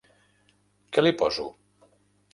Què 0.97 1.05
li 1.05 1.13
poso? 1.23 1.47